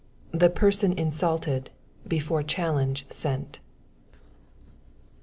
[0.31, 1.69] The Person Insulted,
[2.07, 3.59] Before Challenge Sent
[4.11, 4.19] 1.